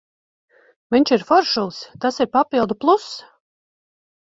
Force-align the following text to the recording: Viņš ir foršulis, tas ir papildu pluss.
Viņš 0.95 1.13
ir 1.17 1.25
foršulis, 1.27 1.83
tas 2.07 2.19
ir 2.27 2.31
papildu 2.39 2.81
pluss. 2.87 3.15